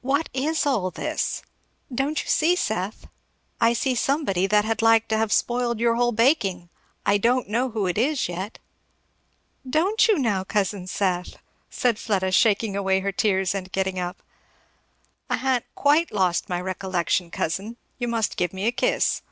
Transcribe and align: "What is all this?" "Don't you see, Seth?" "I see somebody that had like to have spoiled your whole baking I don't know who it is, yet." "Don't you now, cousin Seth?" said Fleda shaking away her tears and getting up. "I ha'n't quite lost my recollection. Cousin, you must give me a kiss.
"What 0.00 0.28
is 0.34 0.66
all 0.66 0.90
this?" 0.90 1.42
"Don't 1.94 2.24
you 2.24 2.28
see, 2.28 2.56
Seth?" 2.56 3.06
"I 3.60 3.72
see 3.72 3.94
somebody 3.94 4.48
that 4.48 4.64
had 4.64 4.82
like 4.82 5.06
to 5.06 5.16
have 5.16 5.30
spoiled 5.32 5.78
your 5.78 5.94
whole 5.94 6.10
baking 6.10 6.70
I 7.06 7.18
don't 7.18 7.48
know 7.48 7.70
who 7.70 7.86
it 7.86 7.96
is, 7.96 8.28
yet." 8.28 8.58
"Don't 9.70 10.08
you 10.08 10.18
now, 10.18 10.42
cousin 10.42 10.88
Seth?" 10.88 11.36
said 11.70 12.00
Fleda 12.00 12.32
shaking 12.32 12.74
away 12.74 12.98
her 12.98 13.12
tears 13.12 13.54
and 13.54 13.70
getting 13.70 14.00
up. 14.00 14.24
"I 15.30 15.36
ha'n't 15.36 15.66
quite 15.76 16.12
lost 16.12 16.48
my 16.48 16.60
recollection. 16.60 17.30
Cousin, 17.30 17.76
you 17.96 18.08
must 18.08 18.36
give 18.36 18.52
me 18.52 18.66
a 18.66 18.72
kiss. 18.72 19.22